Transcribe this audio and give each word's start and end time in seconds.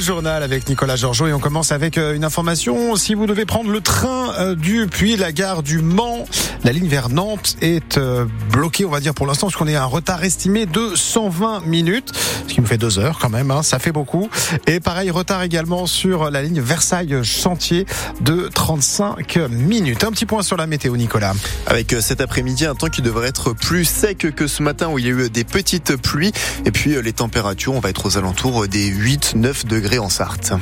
Journal 0.00 0.42
avec 0.42 0.68
Nicolas 0.68 0.96
Georgeot 0.96 1.26
et 1.26 1.32
on 1.32 1.40
commence 1.40 1.72
avec 1.72 1.98
euh, 1.98 2.14
une 2.14 2.24
information. 2.24 2.94
Si 2.94 3.14
vous 3.14 3.26
devez 3.26 3.44
prendre 3.44 3.70
le 3.70 3.80
train 3.80 4.32
euh, 4.38 4.54
du 4.54 4.86
puis 4.86 5.16
la 5.16 5.32
gare 5.32 5.62
du 5.62 5.78
Mans, 5.78 6.24
la 6.62 6.72
ligne 6.72 6.86
vers 6.86 7.08
Nantes 7.08 7.56
est 7.60 7.98
euh, 7.98 8.24
bloquée, 8.52 8.84
on 8.84 8.90
va 8.90 9.00
dire 9.00 9.14
pour 9.14 9.26
l'instant, 9.26 9.48
parce 9.48 9.56
qu'on 9.56 9.66
est 9.66 9.74
à 9.74 9.82
un 9.82 9.86
retard 9.86 10.22
estimé 10.22 10.66
de 10.66 10.94
120 10.94 11.66
minutes, 11.66 12.12
ce 12.46 12.54
qui 12.54 12.60
nous 12.60 12.66
fait 12.66 12.78
deux 12.78 12.98
heures 12.98 13.18
quand 13.18 13.30
même, 13.30 13.50
hein, 13.50 13.62
ça 13.62 13.78
fait 13.78 13.90
beaucoup. 13.90 14.28
Et 14.66 14.78
pareil, 14.78 15.10
retard 15.10 15.42
également 15.42 15.86
sur 15.86 16.30
la 16.30 16.42
ligne 16.42 16.60
Versailles-Chantier 16.60 17.86
de 18.20 18.48
35 18.52 19.36
minutes. 19.50 20.04
Un 20.04 20.12
petit 20.12 20.26
point 20.26 20.42
sur 20.42 20.56
la 20.56 20.66
météo, 20.66 20.96
Nicolas. 20.96 21.34
Avec 21.66 21.94
cet 22.00 22.20
après-midi, 22.20 22.66
un 22.66 22.74
temps 22.74 22.88
qui 22.88 23.02
devrait 23.02 23.28
être 23.28 23.52
plus 23.52 23.84
sec 23.84 24.34
que 24.34 24.46
ce 24.46 24.62
matin 24.62 24.88
où 24.88 24.98
il 24.98 25.06
y 25.06 25.08
a 25.08 25.12
eu 25.12 25.30
des 25.30 25.44
petites 25.44 25.96
pluies. 25.96 26.32
Et 26.64 26.70
puis 26.70 27.00
les 27.02 27.12
températures, 27.12 27.74
on 27.74 27.80
va 27.80 27.90
être 27.90 28.06
aux 28.06 28.16
alentours 28.16 28.68
des 28.68 28.90
8-9 28.90 29.66
degrés 29.66 29.87
en 29.96 30.10
Sarthe. 30.10 30.52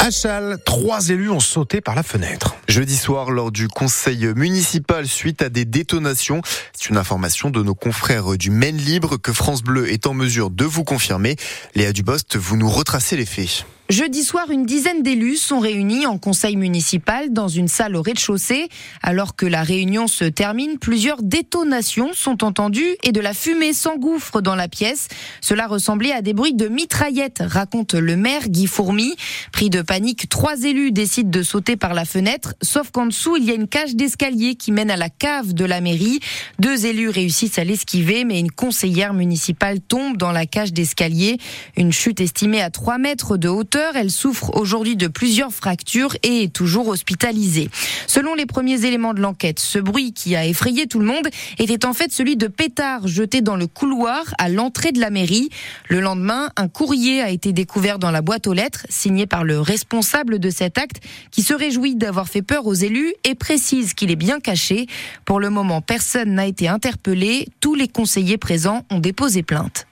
À 0.00 0.10
Châles, 0.10 0.58
trois 0.64 1.08
élus 1.10 1.30
ont 1.30 1.40
sauté 1.40 1.80
par 1.80 1.94
la 1.94 2.02
fenêtre. 2.02 2.56
Jeudi 2.66 2.96
soir, 2.96 3.30
lors 3.30 3.52
du 3.52 3.68
conseil 3.68 4.26
municipal, 4.34 5.06
suite 5.06 5.42
à 5.42 5.48
des 5.48 5.64
détonations. 5.64 6.42
C'est 6.72 6.88
une 6.88 6.96
information 6.96 7.50
de 7.50 7.62
nos 7.62 7.74
confrères 7.76 8.36
du 8.36 8.50
Maine 8.50 8.76
Libre 8.76 9.16
que 9.16 9.32
France 9.32 9.62
Bleu 9.62 9.92
est 9.92 10.06
en 10.06 10.14
mesure 10.14 10.50
de 10.50 10.64
vous 10.64 10.84
confirmer. 10.84 11.36
Léa 11.76 11.92
Dubost, 11.92 12.36
vous 12.36 12.56
nous 12.56 12.68
retracez 12.68 13.16
les 13.16 13.26
faits. 13.26 13.64
Jeudi 13.88 14.24
soir, 14.24 14.50
une 14.50 14.66
dizaine 14.66 15.04
d'élus 15.04 15.36
sont 15.36 15.60
réunis 15.60 16.06
en 16.06 16.18
conseil 16.18 16.56
municipal 16.56 17.32
dans 17.32 17.46
une 17.46 17.68
salle 17.68 17.94
au 17.94 18.02
rez-de-chaussée. 18.02 18.68
Alors 19.00 19.36
que 19.36 19.46
la 19.46 19.62
réunion 19.62 20.08
se 20.08 20.24
termine, 20.24 20.80
plusieurs 20.80 21.22
détonations 21.22 22.10
sont 22.12 22.42
entendues 22.42 22.96
et 23.04 23.12
de 23.12 23.20
la 23.20 23.32
fumée 23.32 23.72
s'engouffre 23.72 24.40
dans 24.40 24.56
la 24.56 24.66
pièce. 24.66 25.06
Cela 25.40 25.68
ressemblait 25.68 26.10
à 26.10 26.20
des 26.20 26.32
bruits 26.32 26.54
de 26.54 26.66
mitraillettes, 26.66 27.44
raconte 27.46 27.94
le 27.94 28.16
maire 28.16 28.48
Guy 28.48 28.66
Fourmy. 28.66 29.14
Pris 29.52 29.70
de 29.70 29.82
panique, 29.82 30.28
trois 30.28 30.64
élus 30.64 30.90
décident 30.90 31.30
de 31.30 31.44
sauter 31.44 31.76
par 31.76 31.94
la 31.94 32.04
fenêtre, 32.04 32.54
sauf 32.62 32.90
qu'en 32.90 33.06
dessous, 33.06 33.36
il 33.36 33.44
y 33.44 33.52
a 33.52 33.54
une 33.54 33.68
cage 33.68 33.94
d'escalier 33.94 34.56
qui 34.56 34.72
mène 34.72 34.90
à 34.90 34.96
la 34.96 35.10
cave 35.10 35.54
de 35.54 35.64
la 35.64 35.80
mairie. 35.80 36.18
Deux 36.58 36.86
élus 36.86 37.10
réussissent 37.10 37.60
à 37.60 37.64
l'esquiver, 37.64 38.24
mais 38.24 38.40
une 38.40 38.50
conseillère 38.50 39.14
municipale 39.14 39.78
tombe 39.80 40.16
dans 40.16 40.32
la 40.32 40.44
cage 40.44 40.72
d'escalier. 40.72 41.38
Une 41.76 41.92
chute 41.92 42.20
estimée 42.20 42.60
à 42.60 42.70
3 42.70 42.98
mètres 42.98 43.36
de 43.36 43.48
hauteur 43.48 43.75
elle 43.94 44.10
souffre 44.10 44.54
aujourd'hui 44.54 44.96
de 44.96 45.08
plusieurs 45.08 45.52
fractures 45.52 46.16
et 46.22 46.44
est 46.44 46.52
toujours 46.52 46.88
hospitalisée. 46.88 47.70
Selon 48.06 48.34
les 48.34 48.46
premiers 48.46 48.84
éléments 48.84 49.14
de 49.14 49.20
l'enquête, 49.20 49.58
ce 49.58 49.78
bruit 49.78 50.12
qui 50.12 50.36
a 50.36 50.46
effrayé 50.46 50.86
tout 50.86 50.98
le 50.98 51.06
monde 51.06 51.28
était 51.58 51.84
en 51.84 51.92
fait 51.92 52.12
celui 52.12 52.36
de 52.36 52.46
pétards 52.46 53.06
jetés 53.06 53.40
dans 53.40 53.56
le 53.56 53.66
couloir 53.66 54.22
à 54.38 54.48
l'entrée 54.48 54.92
de 54.92 55.00
la 55.00 55.10
mairie. 55.10 55.50
Le 55.88 56.00
lendemain, 56.00 56.50
un 56.56 56.68
courrier 56.68 57.20
a 57.20 57.30
été 57.30 57.52
découvert 57.52 57.98
dans 57.98 58.10
la 58.10 58.22
boîte 58.22 58.46
aux 58.46 58.52
lettres, 58.52 58.86
signé 58.88 59.26
par 59.26 59.44
le 59.44 59.60
responsable 59.60 60.38
de 60.38 60.50
cet 60.50 60.78
acte, 60.78 61.02
qui 61.30 61.42
se 61.42 61.54
réjouit 61.54 61.96
d'avoir 61.96 62.28
fait 62.28 62.42
peur 62.42 62.66
aux 62.66 62.74
élus 62.74 63.12
et 63.24 63.34
précise 63.34 63.94
qu'il 63.94 64.10
est 64.10 64.16
bien 64.16 64.40
caché. 64.40 64.86
Pour 65.24 65.40
le 65.40 65.50
moment, 65.50 65.80
personne 65.80 66.34
n'a 66.34 66.46
été 66.46 66.68
interpellé. 66.68 67.48
Tous 67.60 67.74
les 67.74 67.88
conseillers 67.88 68.38
présents 68.38 68.84
ont 68.90 69.00
déposé 69.00 69.42
plainte. 69.42 69.86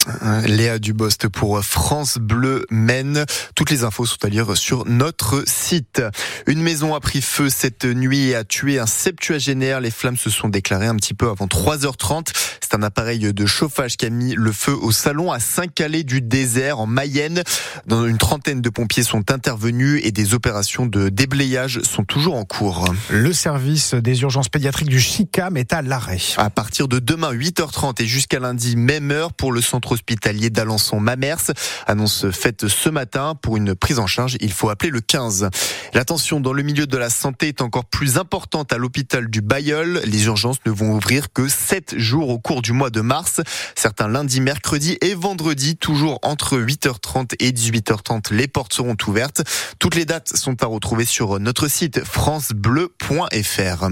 Léa 0.47 0.79
Dubost 0.79 1.29
pour 1.29 1.63
France 1.65 2.19
Bleu 2.19 2.67
Maine. 2.71 3.25
Toutes 3.55 3.71
les 3.71 3.74
infos 3.83 4.07
sont 4.07 4.25
à 4.25 4.29
lire 4.29 4.57
sur 4.57 4.85
notre 4.87 5.43
site. 5.47 6.01
Une 6.47 6.63
maison 6.63 6.95
a 6.95 7.01
pris 7.01 7.21
feu 7.21 7.49
cette 7.49 7.85
nuit 7.85 8.29
et 8.29 8.37
a 8.37 8.45
tué 8.45 8.79
un 8.79 8.87
septuagénaire. 8.87 9.81
Les 9.81 9.91
flammes 9.91 10.17
se 10.17 10.31
sont 10.31 10.49
déclarées 10.49 10.87
un 10.87 10.95
petit 10.95 11.15
peu 11.15 11.29
avant 11.29 11.47
3h30. 11.47 12.29
C'est 12.75 12.81
un 12.81 12.83
appareil 12.83 13.33
de 13.33 13.47
chauffage 13.47 13.97
qui 13.97 14.05
a 14.05 14.11
mis 14.11 14.35
le 14.35 14.51
feu 14.51 14.73
au 14.73 14.91
salon 14.91 15.31
à 15.31 15.39
Saint-Calais 15.39 16.03
du 16.03 16.21
désert 16.21 16.81
en 16.81 16.87
Mayenne. 16.87 17.45
Dans 17.87 18.05
une 18.05 18.19
trentaine 18.19 18.63
de 18.63 18.69
pompiers 18.69 19.05
sont 19.05 19.31
intervenus 19.31 20.01
et 20.03 20.11
des 20.11 20.35
opérations 20.35 20.85
de 20.85 21.09
déblayage 21.09 21.79
sont 21.83 22.03
toujours 22.03 22.35
en 22.35 22.45
cours. 22.45 22.93
Le 23.11 23.33
service 23.33 23.95
des 23.95 24.23
urgences 24.23 24.49
pédiatriques 24.49 24.89
du 24.89 24.99
Chicam 24.99 25.57
est 25.57 25.73
à 25.73 25.83
l'arrêt. 25.83 26.19
À 26.37 26.51
partir 26.51 26.89
de 26.89 26.99
demain 26.99 27.33
8h30 27.33 28.03
et 28.03 28.07
jusqu'à 28.07 28.41
lundi 28.41 28.75
même 28.75 29.13
heure 29.13 29.33
pour 29.35 29.53
le 29.53 29.61
centre 29.61 29.93
hospitalier 29.93 30.51
d'Alençon-Mamers. 30.51 31.53
Annonce 31.87 32.29
faite 32.33 32.67
ce 32.67 32.89
matin 32.89 33.37
pour 33.41 33.57
une 33.57 33.77
prise 33.77 34.01
en 34.01 34.09
charge, 34.09 34.37
il 34.41 34.51
faut 34.51 34.69
appeler 34.69 34.91
le 34.91 35.01
15. 35.01 35.49
La 35.93 36.05
tension 36.05 36.41
dans 36.41 36.53
le 36.53 36.65
milieu 36.65 36.89
de 36.89 36.97
la 36.97 37.11
santé 37.11 37.47
est 37.47 37.63
encore 37.63 37.85
plus 37.85 38.19
importante 38.19 38.73
à 38.73 38.79
l'hôpital 38.79 39.31
du 39.31 39.43
Bayeul. 39.43 40.01
Les 40.07 40.25
urgences 40.25 40.59
ne 40.67 40.73
vont 40.73 40.97
ouvrir 40.97 41.33
que 41.33 41.47
7 41.47 41.97
jours 41.99 42.31
au 42.31 42.41
cours 42.41 42.64
du 42.65 42.73
mois 42.73 42.91
de 42.91 43.03
mars. 43.03 43.43
Certains 43.77 44.09
lundis, 44.09 44.41
mercredis 44.41 44.97
et 45.03 45.15
vendredis, 45.15 45.77
toujours 45.77 46.19
entre 46.23 46.57
8h30 46.59 47.35
et 47.39 47.53
18h30, 47.53 48.33
les 48.33 48.49
portes 48.49 48.73
seront 48.73 48.97
ouvertes. 49.07 49.43
Toutes 49.79 49.95
les 49.95 50.07
dates 50.07 50.35
sont 50.35 50.63
à 50.63 50.67
retrouver 50.67 51.05
sur 51.05 51.39
notre 51.39 51.69
site 51.69 52.03
francebleu.fr. 52.03 53.89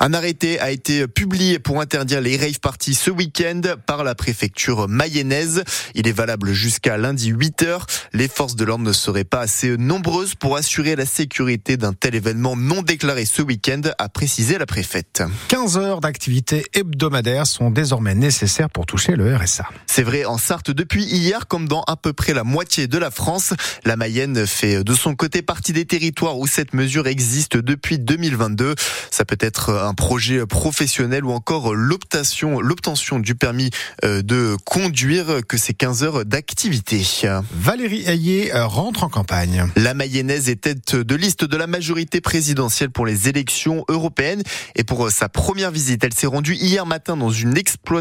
Un 0.00 0.14
arrêté 0.14 0.60
a 0.60 0.70
été 0.70 1.06
publié 1.06 1.58
pour 1.58 1.80
interdire 1.80 2.20
les 2.20 2.36
rave 2.36 2.60
parties 2.60 2.94
ce 2.94 3.10
week-end 3.10 3.60
par 3.86 4.04
la 4.04 4.14
préfecture 4.14 4.88
mayonnaise. 4.88 5.62
Il 5.94 6.08
est 6.08 6.12
valable 6.12 6.52
jusqu'à 6.52 6.96
lundi 6.96 7.32
8h. 7.32 7.80
Les 8.12 8.28
forces 8.28 8.56
de 8.56 8.64
l'ordre 8.64 8.84
ne 8.84 8.92
seraient 8.92 9.24
pas 9.24 9.40
assez 9.40 9.76
nombreuses 9.76 10.34
pour 10.34 10.56
assurer 10.56 10.96
la 10.96 11.06
sécurité 11.06 11.76
d'un 11.76 11.92
tel 11.92 12.16
événement 12.16 12.56
non 12.56 12.82
déclaré 12.82 13.24
ce 13.24 13.42
week-end, 13.42 13.82
a 13.98 14.08
précisé 14.08 14.58
la 14.58 14.66
préfète. 14.66 15.22
15 15.48 15.78
heures 15.78 16.00
d'activité 16.00 16.64
hebdomadaire 16.74 17.46
sont 17.46 17.70
désormais 17.70 18.07
nécessaires 18.14 18.70
pour 18.70 18.86
toucher 18.86 19.16
le 19.16 19.34
RSA. 19.34 19.68
C'est 19.86 20.02
vrai 20.02 20.24
en 20.24 20.38
Sarthe 20.38 20.70
depuis 20.70 21.04
hier, 21.04 21.46
comme 21.46 21.68
dans 21.68 21.82
à 21.82 21.96
peu 21.96 22.12
près 22.12 22.34
la 22.34 22.44
moitié 22.44 22.86
de 22.86 22.98
la 22.98 23.10
France. 23.10 23.52
La 23.84 23.96
Mayenne 23.96 24.46
fait 24.46 24.84
de 24.84 24.94
son 24.94 25.14
côté 25.14 25.42
partie 25.42 25.72
des 25.72 25.84
territoires 25.84 26.38
où 26.38 26.46
cette 26.46 26.74
mesure 26.74 27.06
existe 27.06 27.56
depuis 27.56 27.98
2022. 27.98 28.74
Ça 29.10 29.24
peut 29.24 29.38
être 29.40 29.74
un 29.74 29.94
projet 29.94 30.46
professionnel 30.46 31.24
ou 31.24 31.32
encore 31.32 31.74
l'obtention, 31.74 32.60
l'obtention 32.60 33.18
du 33.18 33.34
permis 33.34 33.70
euh, 34.04 34.22
de 34.22 34.56
conduire 34.64 35.40
que 35.46 35.56
ces 35.56 35.74
15 35.74 36.02
heures 36.02 36.24
d'activité. 36.24 37.02
Valérie 37.52 38.04
Ayé 38.06 38.54
euh, 38.54 38.66
rentre 38.66 39.04
en 39.04 39.08
campagne. 39.08 39.66
La 39.76 39.94
Mayonnaise 39.94 40.48
est 40.48 40.62
tête 40.62 40.96
de 40.96 41.14
liste 41.14 41.44
de 41.44 41.56
la 41.56 41.66
majorité 41.66 42.20
présidentielle 42.20 42.90
pour 42.90 43.06
les 43.06 43.28
élections 43.28 43.84
européennes 43.88 44.42
et 44.76 44.84
pour 44.84 45.06
euh, 45.06 45.10
sa 45.10 45.28
première 45.28 45.70
visite, 45.70 46.04
elle 46.04 46.14
s'est 46.14 46.26
rendue 46.26 46.54
hier 46.54 46.86
matin 46.86 47.16
dans 47.16 47.30
une 47.30 47.56
exploitation 47.56 47.97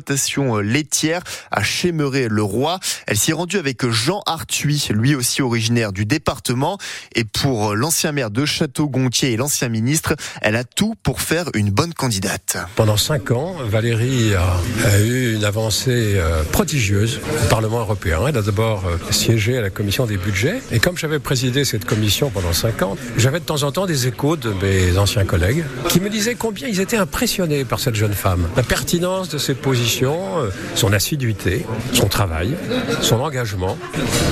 laitière 0.61 1.21
à 1.51 1.63
Chémeret-le-Roi. 1.63 2.79
Elle 3.07 3.17
s'y 3.17 3.31
est 3.31 3.33
rendue 3.33 3.57
avec 3.57 3.89
Jean 3.89 4.21
Arthuis, 4.25 4.87
lui 4.91 5.15
aussi 5.15 5.41
originaire 5.41 5.91
du 5.91 6.05
département 6.05 6.77
et 7.15 7.23
pour 7.23 7.75
l'ancien 7.75 8.11
maire 8.11 8.31
de 8.31 8.45
Château-Gontier 8.45 9.33
et 9.33 9.37
l'ancien 9.37 9.69
ministre, 9.69 10.15
elle 10.41 10.55
a 10.55 10.63
tout 10.63 10.95
pour 11.03 11.21
faire 11.21 11.45
une 11.53 11.69
bonne 11.69 11.93
candidate. 11.93 12.57
Pendant 12.75 12.97
cinq 12.97 13.31
ans, 13.31 13.55
Valérie 13.65 14.33
a, 14.35 14.99
eu 14.99 15.35
une 15.35 15.43
avancée 15.43 16.13
euh, 16.15 16.43
prodigieuse 16.51 17.19
au 17.45 17.49
Parlement 17.49 17.79
européen. 17.79 18.21
Elle 18.27 18.37
a 18.37 18.41
d'abord 18.41 18.85
euh, 18.85 18.97
siégé 19.11 19.57
à 19.57 19.61
la 19.61 19.69
commission 19.69 20.05
des 20.05 20.17
budgets. 20.17 20.61
Et 20.71 20.79
comme 20.79 20.97
j'avais 20.97 21.19
présidé 21.19 21.65
cette 21.65 21.85
commission 21.85 22.29
pendant 22.29 22.53
cinq 22.53 22.81
ans, 22.81 22.97
j'avais 23.17 23.39
de 23.39 23.45
temps 23.45 23.63
en 23.63 23.71
temps 23.71 23.85
des 23.85 24.07
échos 24.07 24.35
de 24.35 24.53
mes 24.61 24.97
anciens 24.97 25.25
collègues 25.25 25.63
qui 25.89 25.99
me 25.99 26.09
disaient 26.09 26.35
combien 26.35 26.67
ils 26.67 26.79
étaient 26.79 26.97
impressionnés 26.97 27.65
par 27.65 27.79
cette 27.79 27.95
jeune 27.95 28.13
femme. 28.13 28.47
La 28.55 28.63
pertinence 28.63 29.29
de 29.29 29.37
ses 29.37 29.53
positions, 29.53 29.76
euh, 30.03 30.49
son 30.75 30.93
assiduité, 30.93 31.65
son 31.93 32.07
travail, 32.07 32.55
son 33.01 33.19
engagement. 33.19 33.77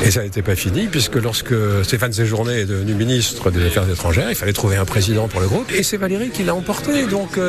Et 0.04 0.12
ça 0.12 0.24
n'était 0.24 0.42
pas 0.42 0.56
fini 0.56 0.88
puisque 0.88 1.16
lorsque 1.16 1.54
Stéphane 1.84 2.14
Séjourné 2.14 2.62
est 2.62 2.66
devenu 2.66 2.94
ministre 2.94 3.52
des 3.52 3.66
Affaires 3.66 3.90
étrangères, 3.90 4.30
il 4.30 4.36
fallait 4.36 4.54
trouver 4.54 4.78
un 4.78 4.86
président 4.86 5.28
pour 5.28 5.42
le 5.42 5.48
groupe. 5.48 5.72
Et 5.72 5.84
c'est 5.84 5.98
Valérie 5.98 6.30
qui 6.30 6.44
l'a 6.44 6.56
emporté. 6.56 7.06
Donc 7.06 7.40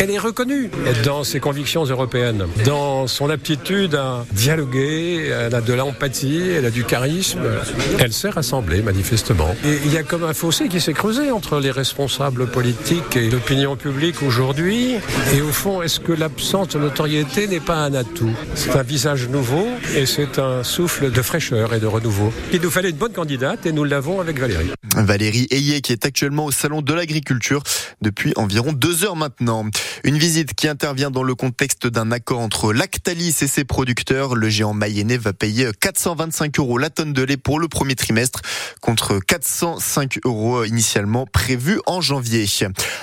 elle 0.00 0.10
est 0.10 0.18
reconnue 0.18 0.70
dans 1.04 1.24
ses 1.24 1.40
convictions 1.40 1.84
européennes, 1.84 2.46
dans 2.64 3.06
son 3.06 3.30
aptitude 3.30 3.94
à 3.94 4.24
dialoguer, 4.32 5.28
elle 5.28 5.54
a 5.54 5.60
de 5.60 5.72
l'empathie, 5.72 6.50
elle 6.56 6.66
a 6.66 6.70
du 6.70 6.84
charisme, 6.84 7.40
elle 7.98 8.12
sait 8.12 8.30
rassembler 8.30 8.82
manifestement. 8.82 9.54
Et 9.64 9.78
il 9.84 9.92
y 9.92 9.98
a 9.98 10.02
comme 10.02 10.24
un 10.24 10.34
fossé 10.34 10.68
qui 10.68 10.80
s'est 10.80 10.92
creusé 10.92 11.30
entre 11.30 11.58
les 11.60 11.70
responsables 11.70 12.46
politiques 12.46 13.16
et 13.16 13.30
l'opinion 13.30 13.76
publique 13.76 14.22
aujourd'hui. 14.22 14.96
Et 15.34 15.40
au 15.40 15.52
fond, 15.52 15.82
est-ce 15.82 16.00
que 16.00 16.12
l'absence 16.12 16.68
de 16.68 16.78
notoriété 16.78 17.43
n'est 17.46 17.60
pas 17.60 17.76
un 17.76 17.94
atout 17.94 18.30
C'est 18.54 18.70
un 18.70 18.82
visage 18.82 19.28
nouveau 19.28 19.66
et 19.94 20.06
c'est 20.06 20.38
un 20.38 20.62
souffle 20.62 21.10
de 21.10 21.22
fraîcheur 21.22 21.74
et 21.74 21.80
de 21.80 21.86
renouveau. 21.86 22.32
Il 22.52 22.60
nous 22.60 22.70
fallait 22.70 22.90
une 22.90 22.96
bonne 22.96 23.12
candidate 23.12 23.66
et 23.66 23.72
nous 23.72 23.84
l'avons 23.84 24.20
avec 24.20 24.38
Valérie. 24.38 24.70
Valérie 24.96 25.46
Ayé 25.50 25.80
qui 25.80 25.92
est 25.92 26.06
actuellement 26.06 26.46
au 26.46 26.50
Salon 26.52 26.82
de 26.82 26.94
l'Agriculture 26.94 27.62
depuis 28.00 28.32
environ 28.36 28.72
deux 28.72 29.04
heures 29.04 29.16
maintenant. 29.16 29.66
Une 30.04 30.18
visite 30.18 30.54
qui 30.54 30.68
intervient 30.68 31.10
dans 31.10 31.22
le 31.22 31.34
contexte 31.34 31.86
d'un 31.86 32.10
accord 32.12 32.40
entre 32.40 32.72
Lactalis 32.72 33.36
et 33.42 33.46
ses 33.46 33.64
producteurs. 33.64 34.34
Le 34.34 34.48
géant 34.48 34.74
mayennais 34.74 35.18
va 35.18 35.32
payer 35.32 35.70
425 35.80 36.58
euros 36.58 36.78
la 36.78 36.90
tonne 36.90 37.12
de 37.12 37.22
lait 37.22 37.36
pour 37.36 37.58
le 37.58 37.68
premier 37.68 37.94
trimestre 37.94 38.40
contre 38.80 39.18
405 39.18 40.20
euros 40.24 40.64
initialement 40.64 41.26
prévus 41.26 41.80
en 41.86 42.00
janvier. 42.00 42.46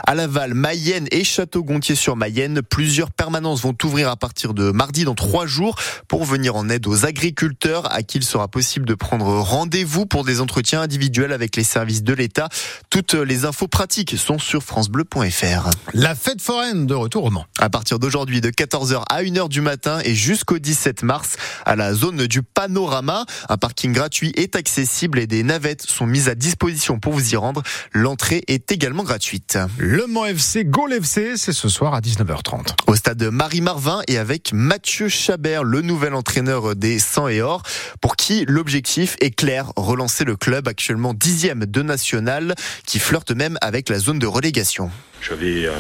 À 0.06 0.16
Laval, 0.16 0.54
Mayenne 0.54 1.08
et 1.12 1.24
Château-Gontier 1.24 1.96
sur 1.96 2.16
Mayenne, 2.16 2.62
plusieurs 2.62 3.12
permanences 3.12 3.62
vont 3.62 3.76
ouvrir 3.84 4.10
à 4.10 4.16
partir 4.16 4.31
partir 4.32 4.54
de 4.54 4.72
mardi 4.72 5.04
dans 5.04 5.14
trois 5.14 5.46
jours 5.46 5.76
pour 6.08 6.24
venir 6.24 6.56
en 6.56 6.70
aide 6.70 6.88
aux 6.88 7.06
agriculteurs 7.06 7.92
à 7.94 8.02
qui 8.02 8.20
il 8.20 8.24
sera 8.24 8.48
possible 8.48 8.86
de 8.86 8.94
prendre 8.94 9.26
rendez-vous 9.26 10.06
pour 10.06 10.24
des 10.24 10.40
entretiens 10.40 10.80
individuels 10.80 11.34
avec 11.34 11.58
les 11.58 11.66
services 11.66 12.02
de 12.02 12.14
l'État. 12.14 12.48
Toutes 12.90 13.14
les 13.14 13.44
infos 13.44 13.68
pratiques 13.68 14.18
sont 14.18 14.40
sur 14.40 14.64
francebleu.fr. 14.64 15.70
La 15.94 16.16
fête 16.16 16.42
foraine 16.42 16.86
de 16.88 16.94
retour 16.94 17.26
au 17.26 17.30
Mans. 17.30 17.46
À 17.60 17.70
partir 17.70 18.00
d'aujourd'hui, 18.00 18.40
de 18.40 18.52
14h 18.52 19.04
à 19.10 19.22
1h 19.22 19.50
du 19.50 19.60
matin 19.60 20.00
et 20.06 20.16
jusqu'au 20.16 20.60
17 20.60 21.04
mars, 21.04 21.36
à 21.66 21.76
la 21.76 21.94
zone 21.94 22.28
du 22.28 22.42
Panorama, 22.42 23.26
un 23.50 23.58
parking 23.58 23.92
gratuit 23.92 24.32
est 24.38 24.56
accessible 24.56 25.20
et 25.20 25.28
des 25.28 25.44
navettes 25.44 25.82
sont 25.82 26.06
mises 26.06 26.30
à 26.30 26.36
disposition 26.36 27.00
pour 27.00 27.12
vous 27.12 27.34
y 27.34 27.36
rendre. 27.36 27.64
L'entrée 27.92 28.44
est 28.48 28.72
également 28.72 29.04
gratuite. 29.04 29.58
Le 29.78 30.08
Mans 30.08 30.26
FC, 30.26 30.64
Gaulle 30.64 30.94
FC, 30.94 31.36
c'est 31.36 31.52
ce 31.52 31.68
soir 31.68 31.94
à 31.94 32.00
19h30. 32.00 32.76
Au 32.88 32.96
stade 32.96 33.24
Marie-Marvin 33.24 34.02
et 34.08 34.21
avec 34.22 34.54
Mathieu 34.54 35.10
Chabert, 35.10 35.64
le 35.64 35.82
nouvel 35.82 36.14
entraîneur 36.14 36.76
des 36.76 37.00
100 37.00 37.30
et 37.30 37.42
or, 37.42 37.64
pour 38.02 38.16
qui 38.16 38.46
l'objectif 38.48 39.16
est 39.20 39.32
clair, 39.32 39.74
relancer 39.76 40.26
le 40.26 40.36
club 40.36 40.68
actuellement 40.68 41.16
dixième 41.16 41.66
de 41.66 41.82
national, 41.82 42.54
qui 42.86 43.00
flirte 43.00 43.32
même 43.32 43.58
avec 43.62 43.90
la 43.90 43.98
zone 43.98 44.20
de 44.20 44.28
relégation. 44.28 44.92
J'avais 45.28 45.66
euh, 45.66 45.72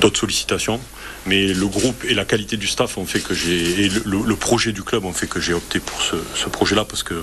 d'autres 0.00 0.18
sollicitations, 0.18 0.80
mais 1.24 1.54
le 1.54 1.66
groupe 1.68 2.04
et 2.04 2.14
la 2.14 2.24
qualité 2.24 2.56
du 2.56 2.66
staff 2.66 2.98
ont 2.98 3.06
fait 3.06 3.20
que 3.20 3.32
j'ai 3.32 3.84
et 3.84 3.88
le, 3.88 4.34
projet 4.34 4.72
du 4.72 4.82
club 4.82 5.04
ont 5.04 5.12
fait 5.12 5.28
que 5.28 5.38
j'ai 5.38 5.54
opté 5.54 5.78
pour 5.78 6.02
ce, 6.02 6.48
projet-là 6.48 6.84
parce 6.84 7.04
que 7.04 7.14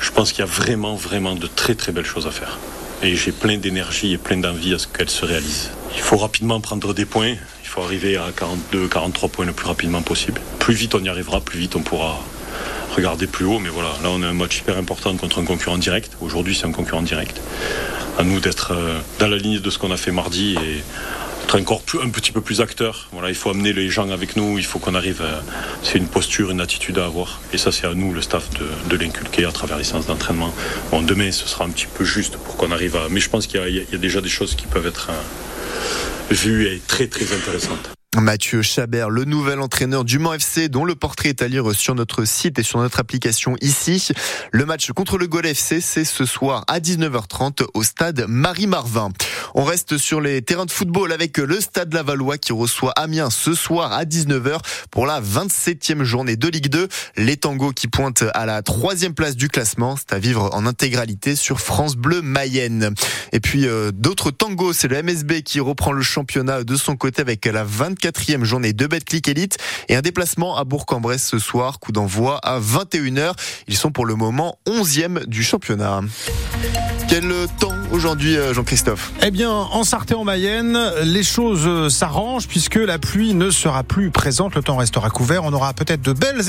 je 0.00 0.10
pense 0.12 0.30
qu'il 0.30 0.44
y 0.44 0.48
a 0.48 0.50
vraiment, 0.50 0.94
vraiment 0.94 1.34
de 1.34 1.48
très 1.48 1.74
très 1.74 1.90
belles 1.90 2.06
choses 2.06 2.28
à 2.28 2.30
faire. 2.30 2.60
Et 3.02 3.16
j'ai 3.16 3.32
plein 3.32 3.58
d'énergie 3.58 4.12
et 4.12 4.18
plein 4.18 4.36
d'envie 4.36 4.74
à 4.74 4.78
ce 4.78 4.86
qu'elles 4.86 5.10
se 5.10 5.24
réalisent. 5.24 5.70
Il 5.96 6.02
faut 6.02 6.18
rapidement 6.18 6.60
prendre 6.60 6.94
des 6.94 7.04
points. 7.04 7.34
Faut 7.74 7.82
arriver 7.82 8.16
à 8.16 8.30
42, 8.30 8.86
43 8.86 9.28
points 9.30 9.46
le 9.46 9.52
plus 9.52 9.66
rapidement 9.66 10.00
possible. 10.00 10.40
Plus 10.60 10.74
vite 10.74 10.94
on 10.94 11.02
y 11.02 11.08
arrivera, 11.08 11.40
plus 11.40 11.58
vite 11.58 11.74
on 11.74 11.80
pourra 11.80 12.20
regarder 12.94 13.26
plus 13.26 13.46
haut. 13.46 13.58
Mais 13.58 13.68
voilà, 13.68 13.88
là 14.00 14.10
on 14.10 14.22
a 14.22 14.28
un 14.28 14.32
match 14.32 14.58
hyper 14.58 14.78
important 14.78 15.16
contre 15.16 15.40
un 15.40 15.44
concurrent 15.44 15.76
direct. 15.76 16.12
Aujourd'hui 16.20 16.54
c'est 16.54 16.66
un 16.66 16.70
concurrent 16.70 17.02
direct. 17.02 17.40
À 18.16 18.22
nous 18.22 18.38
d'être 18.38 18.72
dans 19.18 19.26
la 19.26 19.36
ligne 19.36 19.58
de 19.58 19.70
ce 19.70 19.80
qu'on 19.80 19.90
a 19.90 19.96
fait 19.96 20.12
mardi 20.12 20.54
et 20.54 20.84
être 21.42 21.58
encore 21.58 21.82
un 22.00 22.10
petit 22.10 22.30
peu 22.30 22.40
plus 22.40 22.60
acteur. 22.60 23.08
Voilà, 23.10 23.30
il 23.30 23.34
faut 23.34 23.50
amener 23.50 23.72
les 23.72 23.88
gens 23.88 24.08
avec 24.10 24.36
nous, 24.36 24.56
il 24.56 24.64
faut 24.64 24.78
qu'on 24.78 24.94
arrive 24.94 25.20
à... 25.22 25.42
C'est 25.82 25.98
une 25.98 26.06
posture, 26.06 26.52
une 26.52 26.60
attitude 26.60 26.96
à 26.98 27.06
avoir. 27.06 27.40
Et 27.52 27.58
ça 27.58 27.72
c'est 27.72 27.88
à 27.88 27.94
nous, 27.94 28.12
le 28.12 28.22
staff, 28.22 28.50
de, 28.50 28.68
de 28.88 28.96
l'inculquer 28.96 29.46
à 29.46 29.50
travers 29.50 29.78
les 29.78 29.84
séances 29.84 30.06
d'entraînement. 30.06 30.54
Demain 31.02 31.32
ce 31.32 31.48
sera 31.48 31.64
un 31.64 31.70
petit 31.70 31.88
peu 31.92 32.04
juste 32.04 32.36
pour 32.36 32.56
qu'on 32.56 32.70
arrive 32.70 32.94
à... 32.94 33.08
Mais 33.10 33.18
je 33.18 33.28
pense 33.28 33.48
qu'il 33.48 33.60
y, 33.66 33.92
y, 33.92 33.94
a 33.96 33.98
déjà 33.98 34.20
des 34.20 34.28
choses 34.28 34.54
qui 34.54 34.68
peuvent 34.68 34.86
être 34.86 35.08
euh, 35.10 35.14
vues 36.30 36.66
et 36.66 36.80
très 36.86 37.06
très 37.06 37.34
intéressantes. 37.34 37.90
Mathieu 38.20 38.62
Chabert, 38.62 39.10
le 39.10 39.24
nouvel 39.24 39.60
entraîneur 39.60 40.04
du 40.04 40.18
Mans 40.18 40.34
FC, 40.34 40.68
dont 40.68 40.84
le 40.84 40.94
portrait 40.94 41.30
est 41.30 41.42
à 41.42 41.48
lire 41.48 41.74
sur 41.74 41.94
notre 41.94 42.24
site 42.24 42.58
et 42.58 42.62
sur 42.62 42.78
notre 42.78 43.00
application 43.00 43.56
ici. 43.60 44.08
Le 44.52 44.64
match 44.64 44.92
contre 44.92 45.18
le 45.18 45.26
Gol 45.26 45.46
FC, 45.46 45.80
c'est 45.80 46.04
ce 46.04 46.24
soir 46.24 46.64
à 46.68 46.78
19h30 46.78 47.64
au 47.74 47.82
stade 47.82 48.24
Marie-Marvin. 48.28 49.10
On 49.54 49.64
reste 49.64 49.98
sur 49.98 50.20
les 50.20 50.42
terrains 50.42 50.66
de 50.66 50.70
football 50.70 51.12
avec 51.12 51.38
le 51.38 51.60
stade 51.60 51.92
Lavallois 51.92 52.38
qui 52.38 52.52
reçoit 52.52 52.92
Amiens 52.92 53.30
ce 53.30 53.54
soir 53.54 53.92
à 53.92 54.04
19h 54.04 54.58
pour 54.90 55.06
la 55.06 55.20
27e 55.20 56.04
journée 56.04 56.36
de 56.36 56.48
Ligue 56.48 56.68
2. 56.68 56.88
Les 57.16 57.36
tangos 57.36 57.72
qui 57.72 57.88
pointent 57.88 58.24
à 58.34 58.46
la 58.46 58.62
troisième 58.62 59.14
place 59.14 59.34
du 59.34 59.48
classement, 59.48 59.96
c'est 59.96 60.14
à 60.14 60.18
vivre 60.18 60.50
en 60.52 60.66
intégralité 60.66 61.36
sur 61.36 61.60
France 61.60 61.96
Bleu 61.96 62.22
Mayenne. 62.22 62.94
Et 63.32 63.40
puis 63.40 63.66
euh, 63.66 63.90
d'autres 63.92 64.30
tangos, 64.30 64.72
c'est 64.72 64.88
le 64.88 65.02
MSB 65.02 65.42
qui 65.42 65.58
reprend 65.60 65.92
le 65.92 66.02
championnat 66.02 66.64
de 66.64 66.76
son 66.76 66.96
côté 66.96 67.20
avec 67.20 67.44
la 67.46 67.64
24 67.64 68.03
quatrième 68.04 68.44
journée 68.44 68.74
de 68.74 68.86
Betclic 68.86 69.26
Elite 69.28 69.56
et 69.88 69.96
un 69.96 70.02
déplacement 70.02 70.58
à 70.58 70.64
Bourg-en-Bresse 70.64 71.26
ce 71.26 71.38
soir, 71.38 71.78
coup 71.78 71.90
d'envoi 71.90 72.38
à 72.42 72.60
21h. 72.60 73.32
Ils 73.66 73.78
sont 73.78 73.92
pour 73.92 74.04
le 74.04 74.14
moment 74.14 74.58
11e 74.66 75.24
du 75.24 75.42
championnat. 75.42 76.02
Quel 77.08 77.32
temps 77.58 77.72
aujourd'hui, 77.92 78.36
Jean-Christophe? 78.52 79.12
Eh 79.22 79.30
bien, 79.30 79.50
en 79.50 79.84
Sarthe 79.84 80.12
en 80.12 80.24
Mayenne, 80.24 80.78
les 81.02 81.22
choses 81.22 81.94
s'arrangent 81.94 82.48
puisque 82.48 82.74
la 82.74 82.98
pluie 82.98 83.34
ne 83.34 83.50
sera 83.50 83.84
plus 83.84 84.10
présente. 84.10 84.54
Le 84.54 84.62
temps 84.62 84.76
restera 84.76 85.10
couvert. 85.10 85.44
On 85.44 85.52
aura 85.52 85.72
peut-être 85.74 86.02
de 86.02 86.12
belles 86.12 86.42